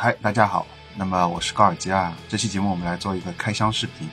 [0.00, 0.64] 嗨，大家好。
[0.94, 2.16] 那么我是高尔基啊。
[2.28, 4.08] 这期节目我们来做一个开箱视频，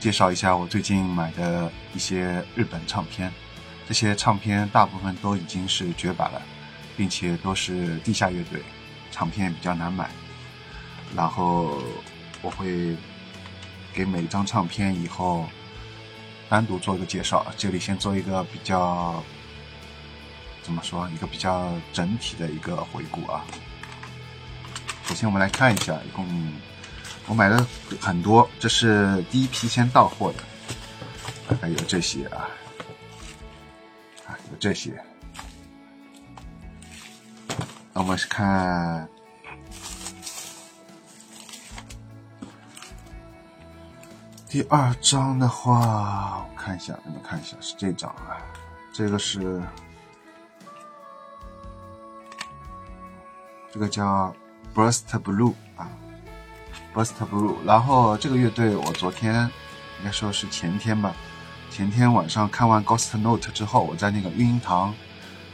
[0.00, 3.32] 介绍一下我最近买的一些日本唱片。
[3.86, 6.42] 这些唱片大部分都已经是绝版了，
[6.96, 8.64] 并且都是地下乐队，
[9.12, 10.10] 唱片比较难买。
[11.14, 11.80] 然后
[12.42, 12.96] 我会
[13.94, 15.46] 给每张唱片以后
[16.48, 17.46] 单独做一个介绍。
[17.56, 19.22] 这里先做一个比较
[20.64, 23.44] 怎么说，一个比较整体的一个回顾啊。
[25.10, 26.24] 首先，我们来看一下，一共
[27.26, 27.66] 我买了
[28.00, 32.46] 很多，这是第一批先到货的，还有这些啊，
[34.28, 35.02] 啊，有这些。
[37.92, 39.08] 那我们是看
[44.48, 48.38] 第二张的话，我看一下，你们看一下，是这张啊，
[48.92, 49.60] 这个是
[53.72, 54.32] 这个叫。
[54.74, 55.88] Burst Blue 啊
[56.94, 57.56] ，Burst Blue。
[57.64, 59.34] 然后这个乐队，我昨天
[59.98, 61.14] 应该说是前天吧，
[61.70, 64.94] 前天晚上看完 Ghost Note 之后，我在那个育婴堂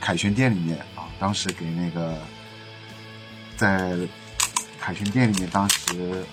[0.01, 2.17] 凯旋店里面啊，当时给那个
[3.57, 3.97] 在
[4.81, 6.25] 凯旋店里面，当时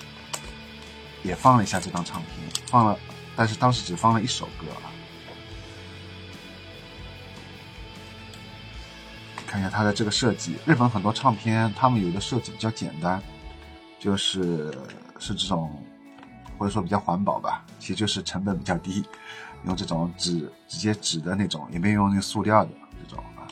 [1.23, 2.99] 也放了一下这张唱片，放了，
[3.35, 4.92] 但是当时只放了一首歌啊。
[9.53, 13.21] 看一下它的这个设计，日本很多唱片，他们有的设计比较简单，
[13.99, 14.75] 就是
[15.19, 15.71] 是这种，
[16.57, 19.03] 或者说比较环保吧，其实就是成本比较低，
[19.65, 22.71] 用这种纸直接纸的那种，也没有用那个塑料的
[23.07, 23.45] 这种啊，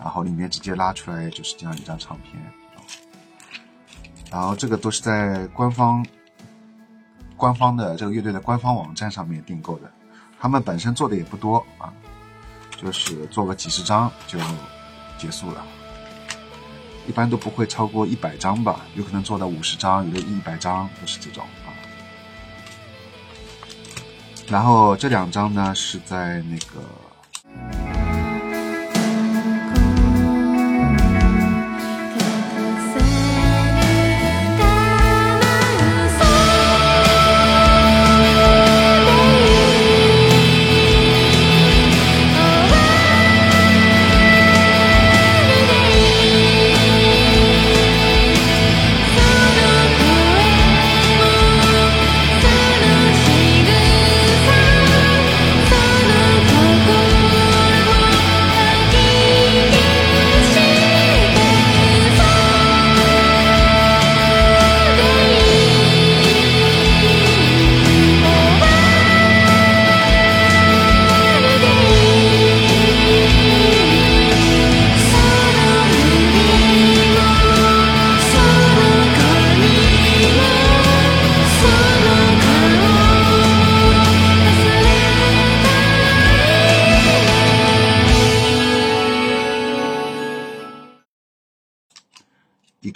[0.00, 2.40] 然后里面直接拉出来就是这样一张唱片，
[4.30, 6.06] 然后这个都是在官方
[7.36, 9.90] 官方的这个乐队的官方网站上面订购的，
[10.38, 11.92] 他们本身做的也不多啊，
[12.76, 14.38] 就是做个几十张就。
[15.18, 15.64] 结束了，
[17.08, 21.72] 一般都不会超过一百张吧，有可能做到五十张，有的一百张就是这种啊。
[24.48, 26.82] 然后这两张呢是在那个。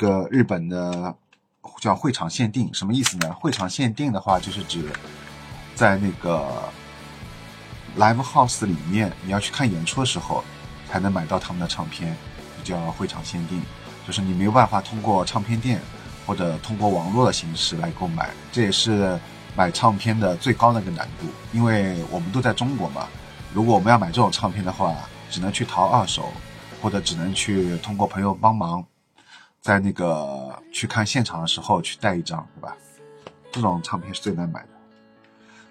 [0.01, 1.15] 个日本的
[1.79, 3.31] 叫会场限定，什么意思呢？
[3.35, 4.91] 会场限定的话，就是指
[5.75, 6.63] 在那个
[7.99, 10.43] live house 里面，你要去看演出的时候，
[10.89, 12.17] 才能买到他们的唱片，
[12.65, 13.63] 叫会场限定。
[14.07, 15.79] 就是你没有办法通过唱片店
[16.27, 19.21] 或者通过网络的形式来购买，这也是
[19.55, 21.27] 买唱片的最高的一个难度。
[21.53, 23.07] 因为我们都在中国嘛，
[23.53, 24.97] 如果我们要买这种唱片的话，
[25.31, 26.33] 只能去淘二手，
[26.81, 28.83] 或者只能去通过朋友帮忙。
[29.61, 32.77] 在那个去看现场的时候去带一张，对吧？
[33.53, 34.69] 这种唱片是最难买的。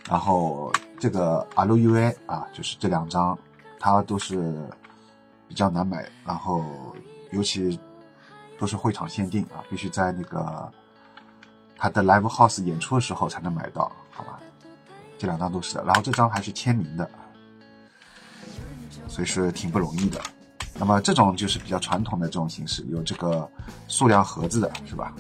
[0.08, 3.38] 然后这个 LUA 啊，就是这两张，
[3.80, 4.70] 它都是
[5.48, 6.08] 比较难买。
[6.26, 6.64] 然后
[7.32, 7.80] 尤其
[8.60, 10.72] 都是会场限定啊，必须在那个
[11.76, 14.40] 他的 Live House 演出的时候才能买到，好吧？
[15.18, 15.84] 这两张都是的。
[15.84, 17.10] 然后这张还是签名的，
[19.08, 20.22] 所以是挺不容易的。
[20.78, 23.50] 那么这种就是比较传统的这种形式，有这个
[23.88, 25.14] 塑料盒子的是吧？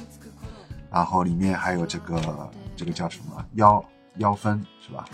[0.91, 3.83] 然后里面还有这个这个叫什么腰
[4.17, 5.05] 腰封是吧？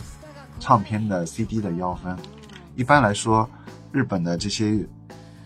[0.60, 2.18] 唱片的 CD 的腰封，
[2.76, 3.50] 一般来说，
[3.92, 4.88] 日本的这些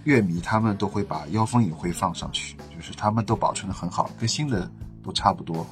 [0.04, 4.70] 乐迷他们都会把腰封也会放上去，就是他们都保存的很好，跟新的
[5.04, 5.66] 都差不多。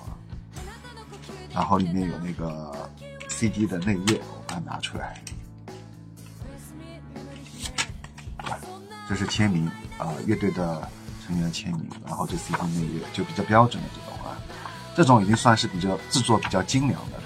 [1.53, 2.71] 然后里面有那个
[3.29, 5.21] CD 的内页，我把它拿出来。
[9.07, 10.87] 这是签名啊，乐队的
[11.25, 14.37] 成员签名，然后这 CD 内页就比较标准的这种啊，
[14.95, 17.19] 这种已经算是比较制作比较精良的。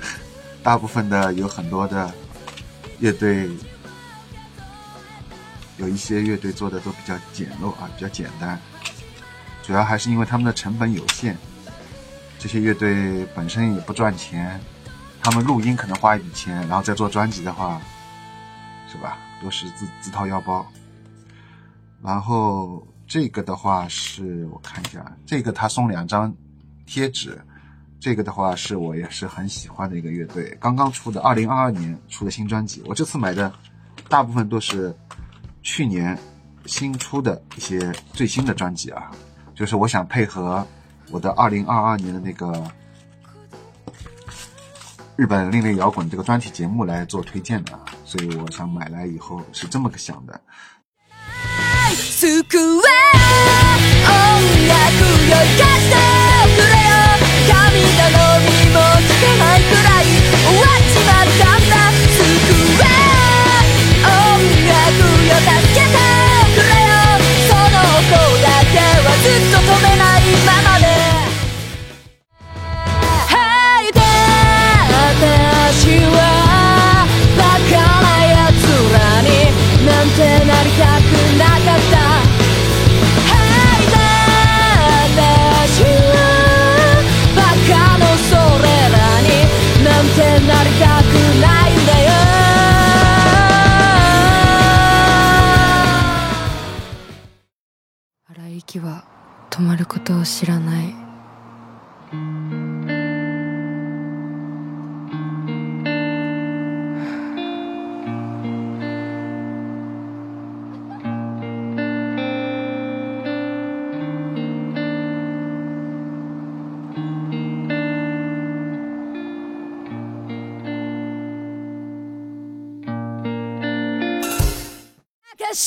[0.64, 2.12] 大部分的有很多的
[2.98, 3.48] 乐队，
[5.76, 8.60] 有一些乐队做的都比较简陋啊，比较简单。
[9.62, 11.36] 主要还是因为他们的成本有限，
[12.38, 14.60] 这些乐队本身也不赚钱，
[15.22, 17.80] 他们录音可能花一笔钱，然后再做专辑的话，
[18.90, 19.18] 是吧？
[19.42, 20.66] 都是自自掏腰包。
[22.02, 26.34] 然后这个的话是我看一下，这个他送两张
[26.86, 27.40] 贴纸。
[27.98, 32.82] 这个的话是我也是很喜欢的一个乐队，刚刚出的，二零二二年出的新专辑。
[32.86, 33.52] 我这次买的
[34.08, 34.94] 大部分都是
[35.62, 36.16] 去年
[36.66, 39.10] 新出的一些最新的专辑啊，
[39.54, 40.64] 就是我想配合
[41.10, 42.70] 我的二零二二年的那个
[45.16, 50.38] 日本另类摇滚这个专题节目来做推荐的，所以我想买来以后是这么个想的。
[57.96, 61.74] 頼みも聞けないくらい終わっちまったんだ
[62.10, 62.18] 救
[62.82, 62.88] え
[64.04, 64.10] 音
[64.66, 64.74] 楽
[65.26, 66.25] よ助けて
[99.56, 101.06] 止まることを知らない。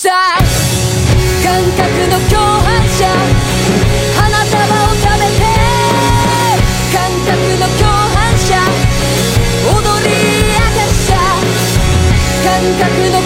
[0.02, 0.49] 感
[12.78, 13.19] 覚の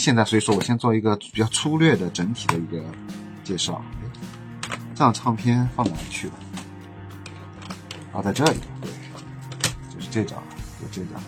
[0.00, 2.82] 现在，所以说我先做一个比较粗略的整体的一个
[3.44, 3.82] 介绍。
[4.94, 6.34] 这张唱片放哪里去了？
[8.14, 8.90] 啊，在这里，对，
[9.94, 10.42] 就是这张，
[10.80, 11.20] 就这张。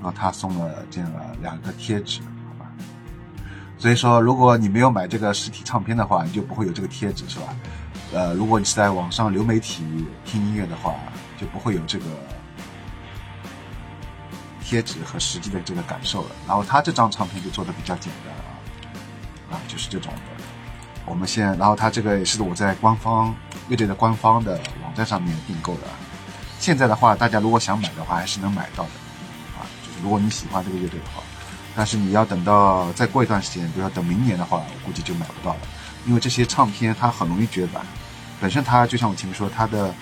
[0.00, 1.08] 然后他送了这样
[1.40, 2.70] 两个贴纸，好吧？
[3.78, 7.54] 所以说，如果你没有买这个实体唱片的话，你就不会有这个贴纸，是吧？
[8.12, 9.84] 呃，如果你是在网上流媒体
[10.24, 10.96] 听音乐的话，
[11.40, 12.04] 就不会有这个。
[14.68, 20.44] 贴纸和实际的这个感受了，然后他这张唱片就做的比较简单啊，啊，就是这种的。
[21.06, 23.34] 我们现，然后他这个也是我在官方
[23.68, 25.84] 乐队的官方的网站上面订购的。
[26.60, 28.90] 现在的话，大家如果想买的话，还是能买到的
[29.56, 29.64] 啊。
[29.82, 31.22] 就是如果你喜欢这个乐队的话，
[31.74, 35.60] 但是你要等到再过一段时间，比如说等明年的话，我估计就买不到了，
[36.04, 37.82] 因为这些唱片它很容易绝版。
[38.38, 39.94] 本身它就像我前面说，它的。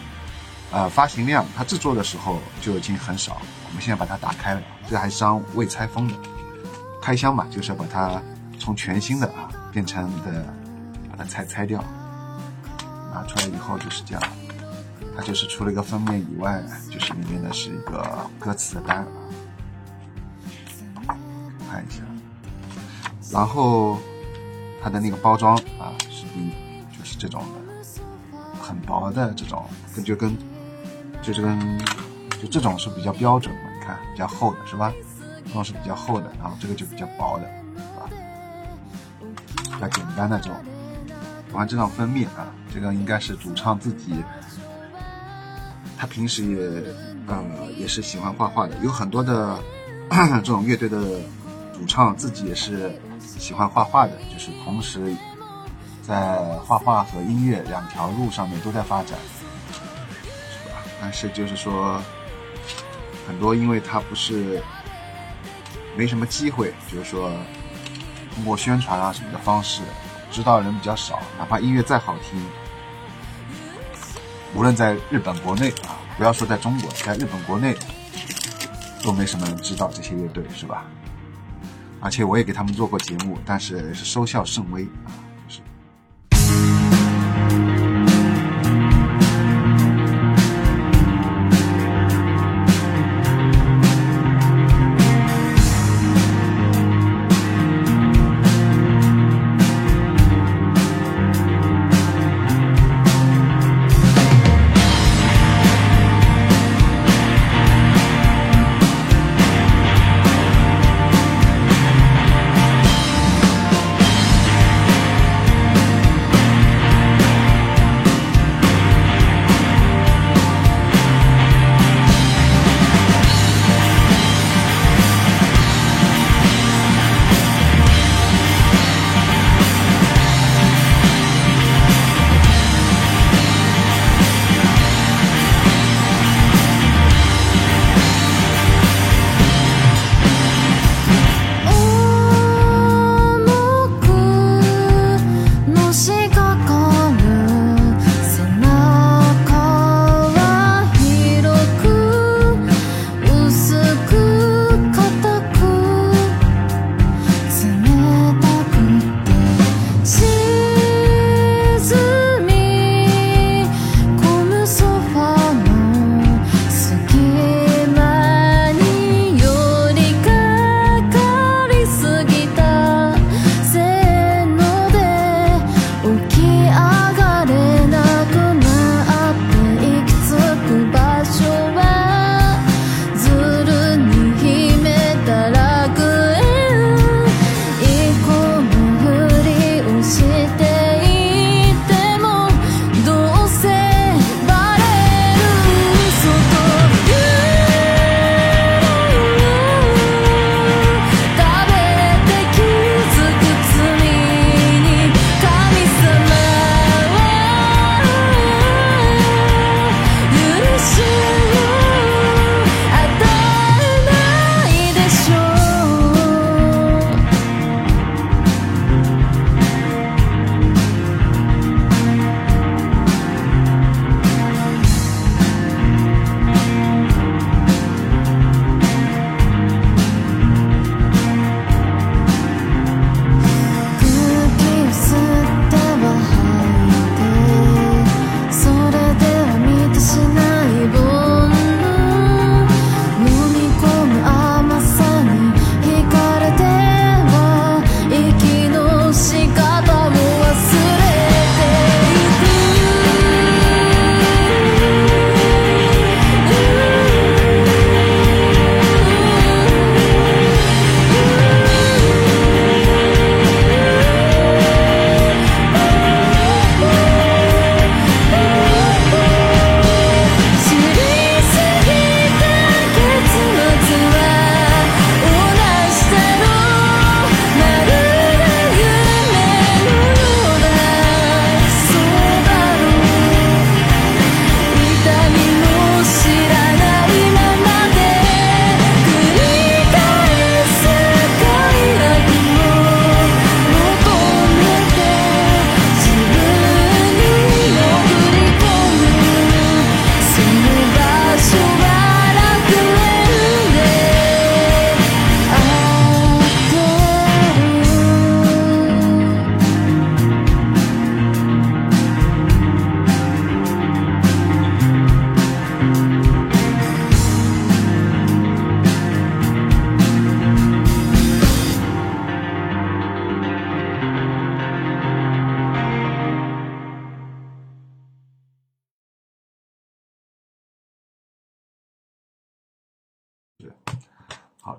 [0.72, 3.40] 呃，发行量它制作的时候就已经很少。
[3.68, 6.14] 我们现在把它打开了，这还是张未拆封的
[7.00, 8.20] 开箱嘛，就是要把它
[8.58, 10.44] 从全新的啊变成的，
[11.08, 11.82] 把它拆拆掉，
[13.14, 14.22] 拿出来以后就是这样。
[15.16, 18.98] 它就是除了一个封面以外，就是里面的是一个歌词的单
[21.06, 21.16] 啊，
[21.70, 22.02] 看一下。
[23.30, 23.98] 然后
[24.82, 26.24] 它的那个包装啊，是
[26.98, 30.36] 就是这种的，很薄的这种，跟就跟。
[31.26, 31.48] 就这个，
[32.40, 34.92] 就这种是比较标准的，你看比较厚的是吧？
[35.44, 38.08] 这种是比较厚的，然后这个就比较薄的，是吧？
[39.64, 40.56] 比较简单的这种。
[41.52, 44.22] 完这张封面啊，这个应该是主唱自己，
[45.98, 46.58] 他平时也
[47.26, 47.42] 呃
[47.76, 49.58] 也是喜欢画画的，有很多的
[50.10, 51.00] 这种乐队的
[51.74, 55.12] 主唱自己也是喜欢画画的，就是同时
[56.02, 59.18] 在画画和音乐两条路上面都在发展。
[61.00, 62.00] 但是就是说，
[63.26, 64.62] 很多因为他不是
[65.96, 67.30] 没什么机会，就是说
[68.34, 69.82] 通过宣传啊什么的方式，
[70.30, 71.20] 知道人比较少。
[71.38, 72.40] 哪怕音乐再好听，
[74.54, 77.76] 无论在日本国内啊，不要说在中国，在日本国内
[79.02, 80.84] 都没什么人知道这些乐队，是吧？
[82.00, 85.10] 而且我也给他们做过节目，但是是收效甚微啊。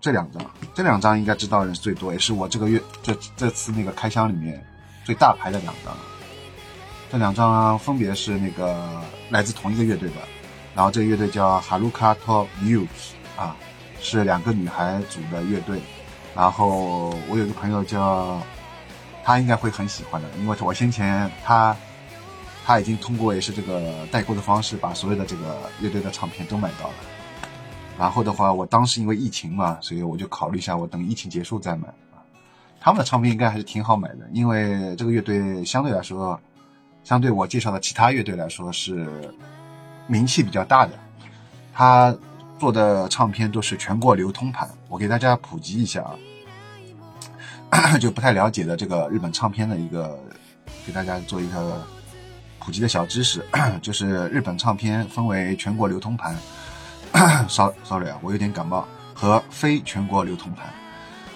[0.07, 0.41] 这两张，
[0.73, 4.65] 这两张应该知道人最多，也是我这个月这这次那个开箱里面
[5.03, 5.93] 最大牌的两张。
[7.11, 10.15] 这两张分别是那个来自同一个乐队的，
[10.73, 12.87] 然后这个乐队叫 Haruka Top You
[13.35, 13.53] 啊，
[13.99, 15.81] 是两个女孩组的乐队。
[16.33, 18.41] 然后我有个朋友叫，
[19.25, 21.75] 他应该会很喜欢的，因为我先前他
[22.65, 26.93] 他已经通过也是这个代购的方式，把所有的这个乐队的唱片都买到了。
[27.97, 32.21] 然后的话，我当时因为疫情嘛，所以我就考虑一下，我等疫情结束再买啊。
[32.79, 36.39] 他们的唱片应该还是挺好买的，因为这个乐队相对来说，
[37.03, 39.33] 相对我介绍的其他乐队来说是
[40.05, 40.91] 名气比较大的。
[41.73, 42.15] 他
[42.59, 44.69] 做的唱片都是全国流通盘。
[44.89, 46.05] 我给大家普及一下
[47.69, 50.19] 啊， 就不太了解的这个日本唱片的一个，
[50.85, 51.85] 给大家做一个
[52.59, 53.43] 普及的小知识，
[53.81, 56.35] 就是日本唱片分为全国流通盘
[57.49, 60.65] sorry 啊，我有点感冒，和非全国流通盘。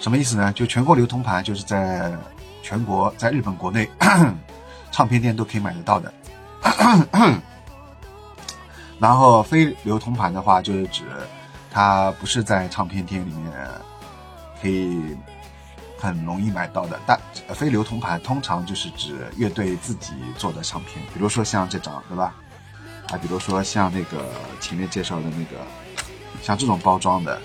[0.00, 0.52] 什么意思呢？
[0.52, 2.12] 就全国流通盘就是在
[2.62, 3.88] 全国，在日本国内
[4.90, 6.12] 唱片店都可以买得到的。
[8.98, 11.04] 然后非流通盘的话，就是指
[11.70, 13.52] 它不是在唱片店里面
[14.60, 15.16] 可以
[15.98, 17.00] 很容易买到的。
[17.04, 22.34] 但非流通盘通常就是指乐队自己做的唱片，比如说像这张，对吧？
[23.12, 24.24] 啊，比如说像那个
[24.58, 25.62] 前面介绍的那个，
[26.40, 27.38] 像这种包装的，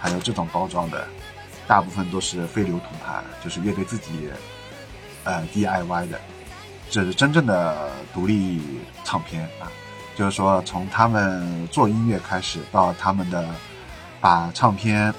[0.00, 1.04] 还有这种包装的，
[1.66, 4.30] 大部分都是非流通盘，就是乐队自己
[5.24, 6.20] 呃 DIY 的，
[6.88, 8.62] 这是真正的独立
[9.02, 9.66] 唱片啊。
[10.14, 13.48] 就是说，从他们做音乐开始，到他们的
[14.20, 15.12] 把唱片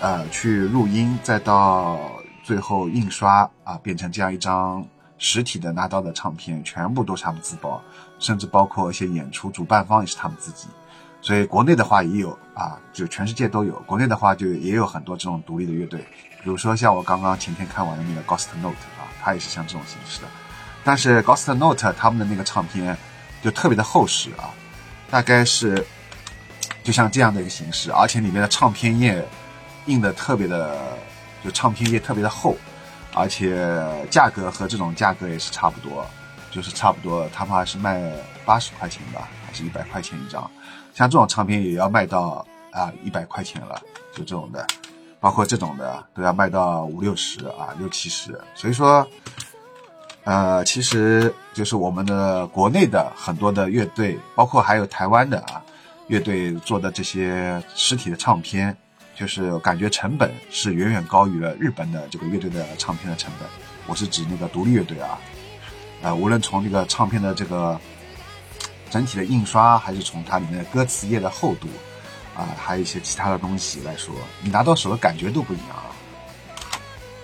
[0.00, 1.98] 呃去录音，再到
[2.42, 4.84] 最后印刷啊，变成这样一张
[5.18, 7.82] 实体的拿到的唱片，全部都是他们自包，
[8.18, 10.68] 甚至包括一些演出主办方也是他们自己。
[11.20, 13.74] 所以国内的话也有啊，就全世界都有。
[13.86, 16.00] 国内的话就也有很多这种独立的乐队，
[16.42, 20.28] 比如说像我刚刚前天看完的那个 Ghost Note 啊，它也是像这种形式的。
[20.82, 22.96] 但是 Ghost Note 他们的那个唱片。
[23.42, 24.48] 就特别的厚实啊，
[25.10, 25.86] 大概是
[26.82, 29.22] 就像这样的一个形式，而且里面的唱片页
[29.84, 30.96] 印的特别的，
[31.44, 32.56] 就唱片页特别的厚，
[33.12, 36.06] 而且价格和这种价格也是差不多，
[36.54, 38.00] 就是差不多，他们还是卖
[38.44, 40.48] 八十块钱吧，还是一百块钱一张，
[40.94, 43.82] 像这种唱片也要卖到啊一百块钱了，
[44.12, 44.64] 就这种的，
[45.18, 49.06] 包括这种的都要卖到五六十啊六七十，所以说。
[50.26, 55.62] 呃，其实就是我们的国内的很多的乐队，包括还有台湾的啊
[56.06, 58.74] 乐队做的这些实体的唱片，
[59.14, 63.46] 就是感觉成本是远远高于了日本的这个乐队的唱片的成本。
[63.86, 65.18] 我是指那个独立乐队啊，
[66.04, 67.76] 呃，无论从这个唱片的这个
[68.90, 71.66] 整体的印刷，还是从它里面的歌词页的厚度
[72.36, 75.90] 啊，还有一些其他的东西来说，你拿到手的感觉都不一样啊，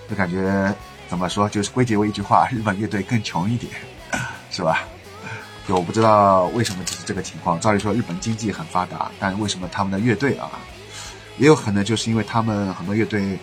[0.09, 0.73] 就感觉。
[1.07, 1.49] 怎么说？
[1.49, 3.69] 就是归结为一句话： 日本乐队更穷一点，
[4.49, 4.85] 是吧？
[5.67, 7.59] 就我不知道为什么就是这个情况。
[7.59, 10.49] 照理说，日本经济很发达，但为什么他们的乐队啊，
[11.37, 13.37] 也有可能就是因为他们很多乐队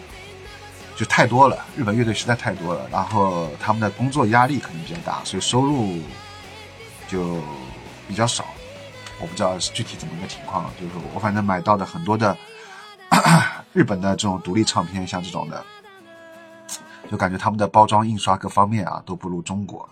[0.99, 5.97] 就太多了，日本乐队实在太多了，然后他们的工作压力可能比较大，所以收入
[7.07, 7.41] 就
[8.09, 8.45] 比较少。
[9.21, 12.37] 我不知道是具体怎么一个情况，就是我反正买到的很多的
[13.73, 15.65] 日本的这种独立唱片，像这种的。
[17.09, 19.89] 就感觉他们的包装、印刷各方面啊都不如中国，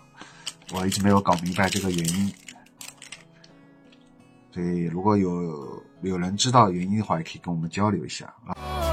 [0.73, 2.33] 我一直没有搞明白这个原因。
[4.53, 8.86] 所以如果有有人知道原因的话，也可以跟我们交流一下啊。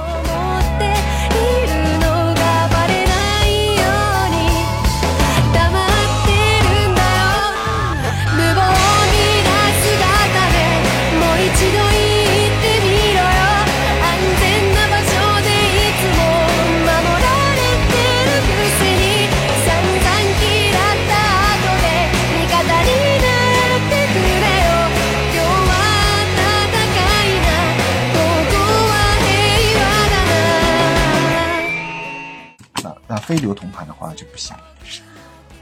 [33.25, 34.55] 非流通盘的话就不行。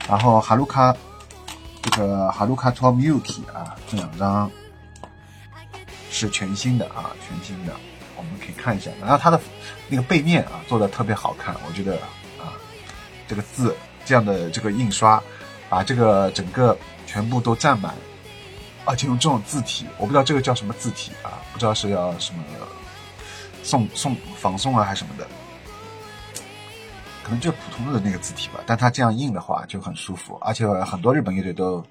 [0.07, 0.95] 然后哈鲁卡
[1.81, 4.51] 这个哈鲁卡托 Milky 啊，这两张
[6.11, 7.73] 是全新的啊，全新的，
[8.15, 8.91] 我们可以看一下。
[9.01, 9.39] 然后它的
[9.87, 11.95] 那个背面啊做的特别好看，我觉得
[12.39, 12.51] 啊，
[13.27, 15.21] 这个字这样的这个印刷，
[15.69, 17.93] 把这个整个全部都占满，
[18.85, 22.43] 而且用这种字体，我不知道这个叫什么字体啊，不知道是要什么
[23.63, 25.25] 送送仿送啊还是什么的。
[27.23, 31.81] 可能就普通的那个字体吧，但它这样印的话就很舒服，而且很多日本乐队都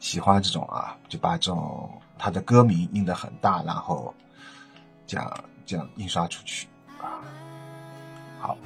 [0.00, 4.12] 喜欢这种啊，就把这种它的歌名印的很大，然后
[5.06, 6.66] 这样这样印刷出去
[7.00, 7.22] 啊。
[8.40, 8.58] 好，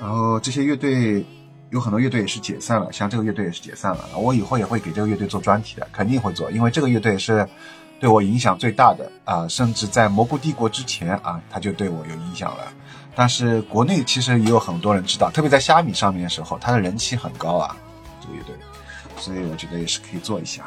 [0.00, 1.24] 然后这些乐队
[1.70, 7.48] 有很多乐队也是解散了，像这个乐队也是解散了，我以后也会给这个乐队做专题的，肯定会做，因为这个乐队是。
[8.00, 12.72] 对我影响最大的啊，甚至在蘑菇帝国之前啊，他就对我有影响了。
[13.14, 17.76] 但是国内其实也有很多人知道，特别在虾米上面的时候，他的人气很高啊，
[18.22, 18.56] 这个乐队，
[19.18, 20.64] 所以我觉得也是可以做一下。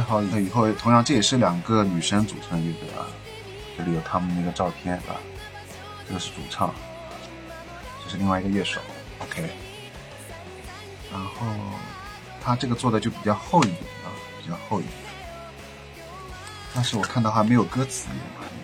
[0.00, 3.06] 好，拆好以后，同样这也是两个女生组成的乐队啊。
[3.76, 5.16] 这里有他们那个照片啊，
[6.06, 6.72] 这个是主唱，
[8.04, 8.80] 这是另外一个乐手。
[9.18, 9.50] OK，
[11.12, 11.46] 然后
[12.42, 14.94] 他这个做的就比较厚一点啊，比较厚一点。
[16.74, 18.20] 但是我看到还没有歌词页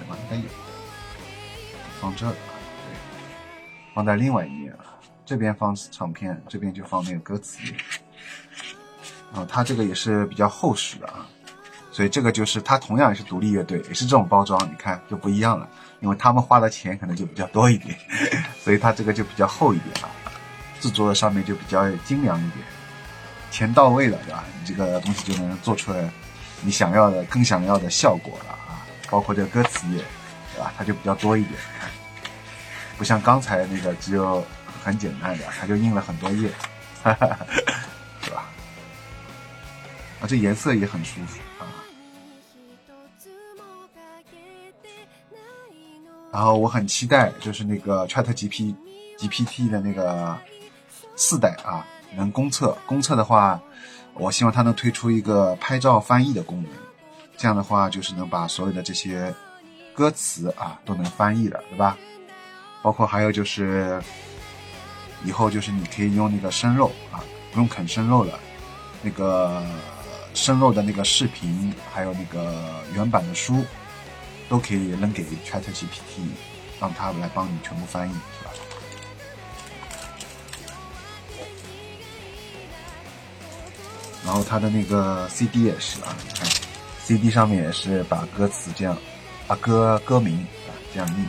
[0.09, 0.43] 嘛，应该有，
[2.01, 2.95] 放这儿，对，
[3.95, 7.59] 放在另外一面啊，这边放唱片，这边就放那个歌词。
[9.33, 11.27] 啊，它这个也是比较厚实的啊，
[11.93, 15.69] 所以这个就是它同样也是独立乐队，也是这种包装，你看就不一样了，
[16.01, 17.97] 因为他们花的钱可能就比较多一点，
[18.63, 20.11] 所以它这个就比较厚一点啊，
[20.81, 22.65] 制作的上面就比较精良一点，
[23.51, 24.45] 钱到位了，对吧？
[24.59, 26.11] 你这个东西就能做出来
[26.63, 30.03] 你想要的、更想要的效果了啊，包括这个歌词页，
[30.55, 30.73] 对吧？
[30.77, 31.55] 它就比较多一点，
[32.99, 34.45] 不像刚才那个只有
[34.83, 36.51] 很简单的，它就印了很多页，
[37.05, 37.39] 哈哈哈。
[40.21, 41.65] 啊，这颜色也很舒服啊。
[46.33, 48.75] 然后我很期待，就是那个 Chat G P
[49.19, 50.39] G P T 的那个
[51.17, 52.79] 四代啊，能公测。
[52.87, 53.61] 公测的话，
[54.15, 56.71] 我希望它能推出一个拍照翻译的功能。
[57.37, 59.35] 这样的话，就是能把所有的这些
[59.93, 61.99] 歌词啊都能翻译了，对吧？
[62.81, 64.01] 包括还有就是，
[65.25, 68.39] 以后就是你可以用那个生肉啊，不用啃生肉了，
[69.03, 69.61] 那个。
[70.41, 73.63] 生肉的那个视频，还有那个原版的书，
[74.49, 76.31] 都可以扔给 Chat GPT，
[76.81, 78.51] 让他来帮你全部翻译，是吧？
[84.25, 86.49] 然后他的那个 CD 也是啊，你看
[87.05, 88.97] CD 上面也是把歌词这样，
[89.47, 91.27] 把歌歌名啊这样印。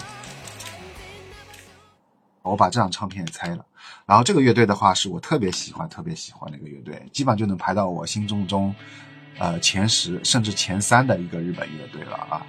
[2.43, 3.65] 我把这张唱片也拆了。
[4.05, 8.73] 然后这个乐队的话，是我特别喜欢、特别喜欢的一个乐队，基本上就能排到我心中中，
[9.37, 12.45] 呃前十甚至前三的一个日本乐队了啊。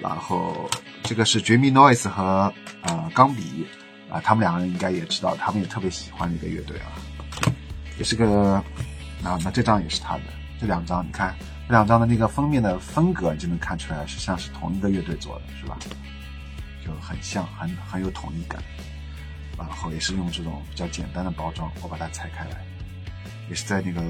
[0.00, 0.68] 然后
[1.02, 3.66] 这个是绝密 Noise 和呃钢笔
[4.10, 6.92] 啊，他们两个人应该也知道，他们也特别喜欢的一个乐队啊，
[7.96, 8.54] 也是个
[9.22, 10.22] 啊，那这张也是他的，
[10.60, 11.34] 这两张你看
[11.66, 15.78] 这两张的那个封面的风格，你就能看出来是像是同一个乐队做的，是吧？
[16.84, 18.62] 就很像，很很有统一感。
[19.56, 22.64] 然后也是用这种比较简单的包装，我把它拆开来，
[23.48, 24.02] 也是在那个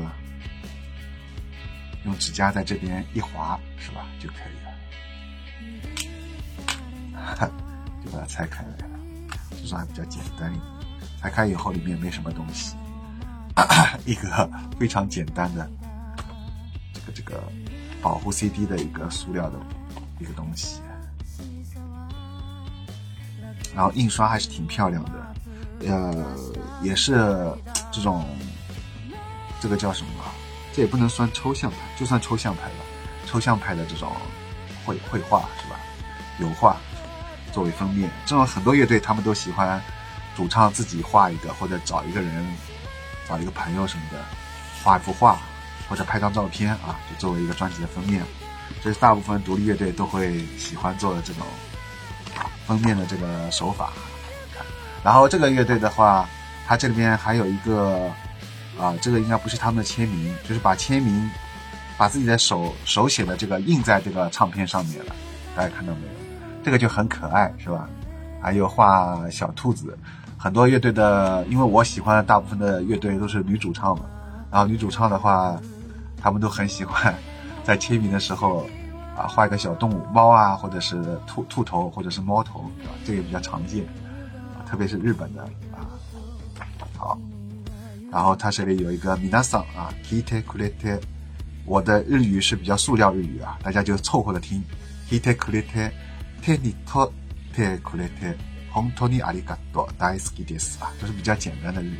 [2.04, 4.70] 用指甲在这边一划，是吧就可以了，
[7.36, 7.46] 哈
[8.04, 8.98] 就把它拆开来了，
[9.62, 10.52] 这种还比较简单。
[11.20, 12.76] 拆开以后里面没什么东西，
[14.04, 15.70] 一个非常简单的
[16.92, 17.42] 这个这个
[18.02, 19.58] 保护 CD 的一个塑料的
[20.20, 20.82] 一个东西，
[23.74, 25.33] 然后印刷还是挺漂亮的。
[25.80, 26.24] 呃，
[26.82, 27.12] 也是
[27.92, 28.26] 这种，
[29.60, 30.24] 这个叫什么？
[30.72, 32.76] 这也不能算抽象派，就算抽象派吧。
[33.26, 34.12] 抽象派的这种
[34.84, 35.76] 绘绘画是吧？
[36.40, 36.76] 油画
[37.52, 39.80] 作为封面，这种很多乐队他们都喜欢
[40.36, 42.46] 主唱自己画一个，或者找一个人，
[43.28, 44.24] 找一个朋友什么的
[44.82, 45.38] 画一幅画，
[45.88, 48.24] 或者拍张照片啊，就作为一个专辑的封面。
[48.82, 51.46] 这是大部分独立乐队都会喜欢做的这种
[52.66, 53.92] 封面的这个手法。
[55.04, 56.26] 然后这个乐队的话，
[56.66, 58.10] 它这里面还有一个，
[58.80, 61.30] 啊，这个应该不是他们的签名，就是把签名，
[61.98, 65.14] 把自己的手手写的这个印在这个唱片上面了，
[65.54, 66.12] 大家看到没有？
[66.64, 67.86] 这个就很可爱，是吧？
[68.40, 69.94] 还有画小兔子，
[70.38, 74.06] 很多乐队的，因为我喜欢的大部分的乐队都是女主唱嘛，
[74.50, 75.54] 然后女主唱的话，
[76.18, 77.14] 他们都很喜欢
[77.62, 78.66] 在签名的时候，
[79.14, 82.92] 啊，画一个小动物，猫啊，或者是兔兔头，或者是猫头，对吧？
[83.04, 83.84] 这个也比较常见。
[84.74, 85.86] 特别是日本的啊，
[86.98, 87.16] 好，
[88.10, 91.00] 然后它这里有一个米娜桑啊，Kite kurete，
[91.64, 94.60] 我的日语是比较塑料日语啊，大家就凑合着听
[95.08, 95.92] ，hite kurete
[96.42, 97.12] te ni to
[97.54, 98.34] te kurete
[98.72, 101.98] honto ni arigato daisuki desu 啊，都是比较简单的日语，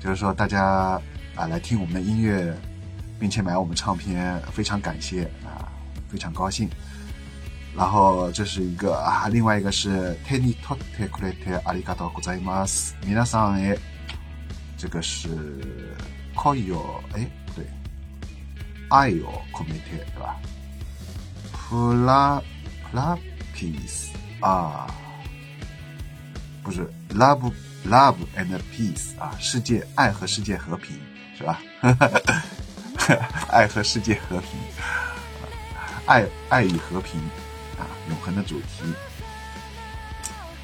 [0.00, 1.00] 就是说大家
[1.36, 2.52] 啊来听我们的音乐，
[3.20, 5.70] 并且买我们唱片，非常感谢啊，
[6.08, 6.68] 非常高兴。
[7.75, 13.77] 然后这是一个啊，另外一个是 Teni tote kurete arigato gozaimasu，皆さんへ，
[14.77, 15.29] 这个是
[16.35, 17.65] koyo，哎不对，
[18.89, 20.35] 爱を込めて对吧？
[21.53, 22.41] Pla
[22.91, 23.17] pla
[23.55, 24.09] peace
[24.41, 24.87] 啊，
[26.63, 27.51] 不是 love
[27.85, 30.99] love and peace 啊，世界爱和世界和平
[31.37, 31.61] 是吧？
[33.49, 34.49] 爱和世界和平，
[36.07, 37.21] 爱爱与和平。
[37.78, 38.94] 啊永恒的主题，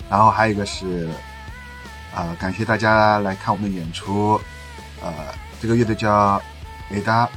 [0.08, 1.08] 然后还有一个是，
[2.14, 4.40] 呃，感谢大家来看我们的演出，
[5.00, 5.12] 呃，
[5.60, 6.40] 这个乐队叫
[6.90, 7.28] 维达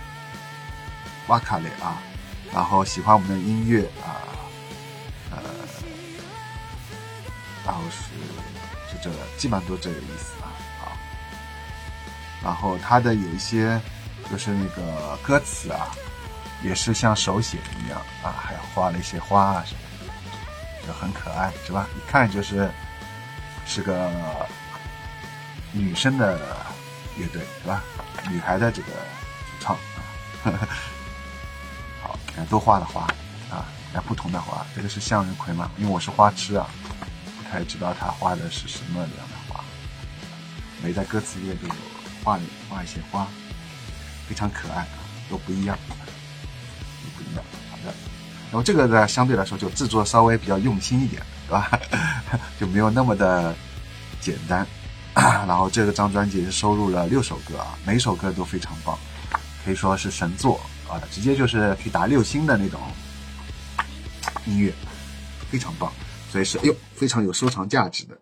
[1.27, 1.97] 瓦卡雷啊，
[2.53, 4.21] 然后喜欢我们的音乐啊，
[5.31, 5.37] 呃，
[7.65, 10.49] 然后是就这，基本上都这个意思啊
[10.83, 10.85] 啊。
[12.43, 13.79] 然后他的有一些
[14.29, 15.87] 就是那个歌词啊，
[16.63, 21.87] 也是像手写一样啊，还画了一些花啊什么的，就很可爱，是吧？
[21.97, 22.69] 一看就是
[23.65, 24.09] 是个
[25.71, 26.39] 女生的
[27.17, 27.83] 乐队，是吧？
[28.29, 29.75] 女孩的这个主唱
[30.45, 30.67] 啊。
[32.01, 33.01] 好，看都画了花
[33.51, 35.69] 啊，那不同的花，这个是向日葵嘛？
[35.77, 36.69] 因为我是花痴啊，
[37.37, 39.15] 不太知道他画的是什么样的
[39.47, 39.63] 花。
[40.81, 41.73] 每在歌词页都有
[42.23, 43.27] 画画一些花，
[44.27, 44.85] 非常可爱，
[45.29, 45.77] 都不一样，
[48.53, 51.79] 然后这个呢，相对来说就制作稍微比较用心一点，对吧？
[52.61, 53.51] 就没有那么的
[54.21, 54.63] 简单。
[55.15, 58.95] 然后这个张专辑收录了六首歌啊，每首歌都非常棒，
[59.65, 62.79] 可以说是神作啊，直接就是可以打六星的那种
[64.45, 64.71] 音乐，
[65.49, 65.91] 非常棒，
[66.31, 68.15] 所以是哎呦非常有收藏价值的。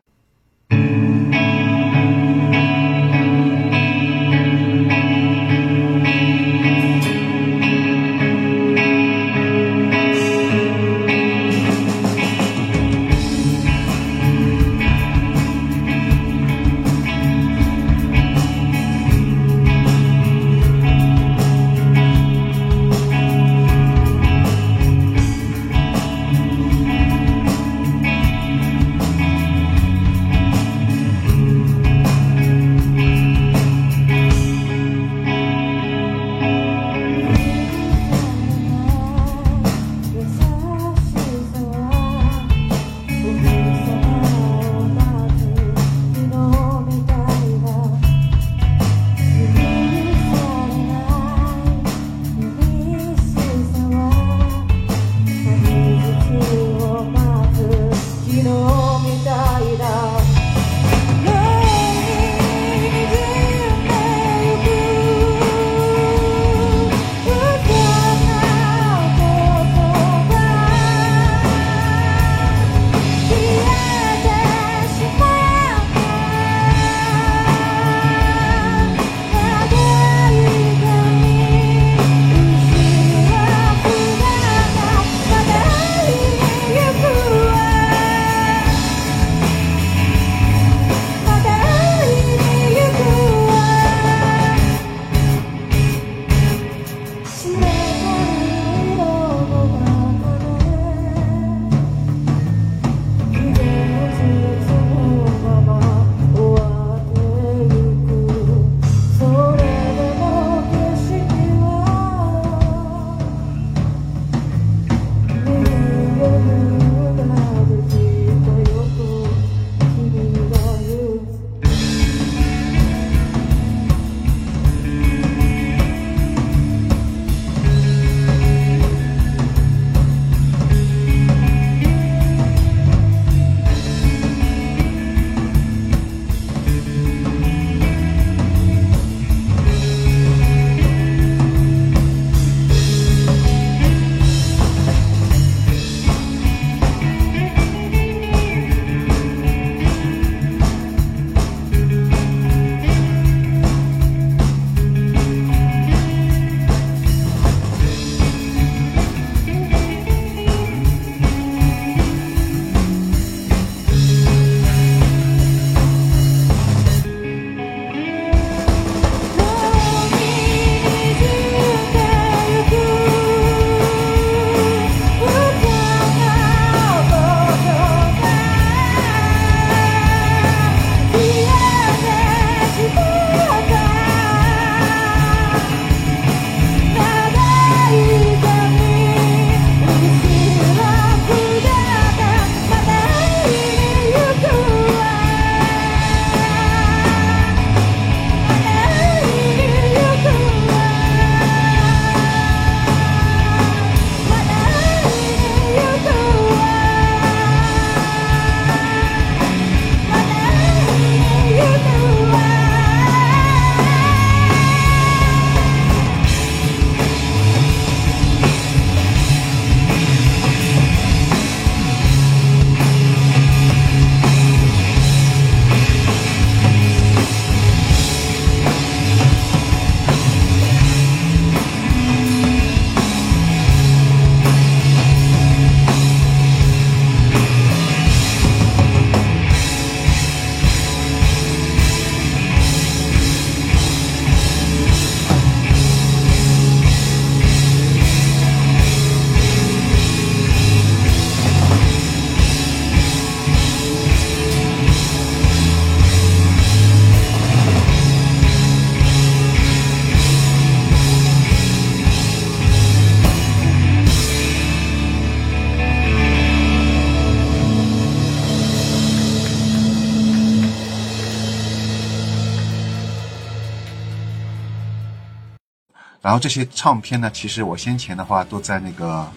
[276.31, 279.29] 然后这些唱片呢，其实我先前的话都在那个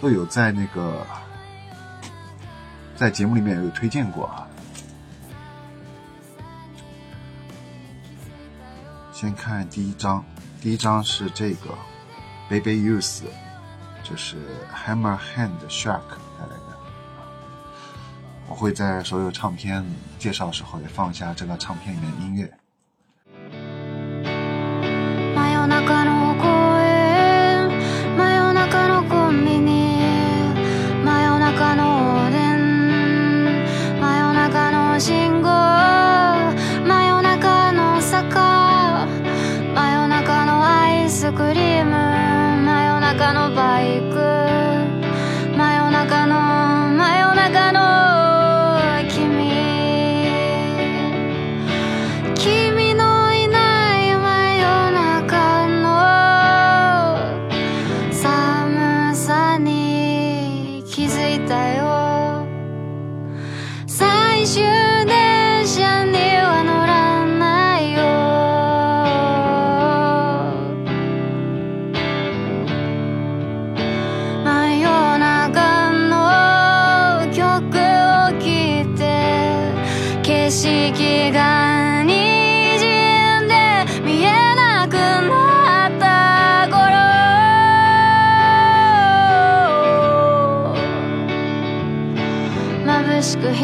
[0.00, 1.06] 都有在那个
[2.96, 4.48] 在节目里面有推荐过啊。
[9.12, 10.24] 先看第一张，
[10.62, 11.74] 第一张是这个
[12.48, 13.24] Baby Youth，
[14.02, 14.38] 就是
[14.86, 16.00] Hammerhand Shark
[16.38, 16.78] 带来的。
[18.48, 19.84] 我会在所有唱片
[20.18, 22.63] 介绍的时候也放一下这个唱片里面的音乐。
[25.66, 26.13] 中の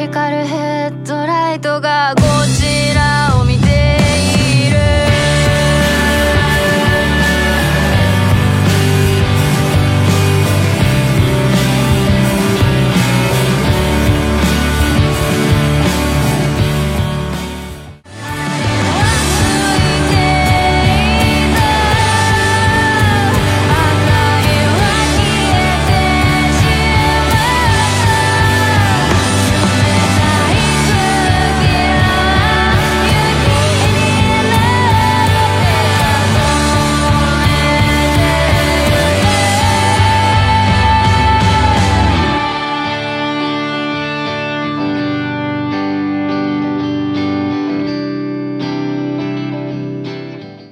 [0.09, 0.80] 光る部屋